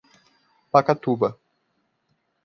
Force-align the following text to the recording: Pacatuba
Pacatuba 0.71 1.29